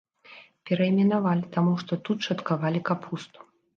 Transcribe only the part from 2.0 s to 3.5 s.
тут шаткавалі капусту.